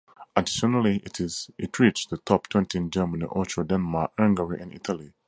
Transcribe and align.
Additionally, 0.35 1.03
it 1.59 1.77
reached 1.77 2.09
the 2.09 2.17
top 2.17 2.47
twenty 2.47 2.79
in 2.79 2.89
Germany, 2.89 3.25
Austria, 3.25 3.65
Denmark, 3.67 4.11
Hungary 4.17 4.59
and 4.59 4.73
Italy. 4.73 5.13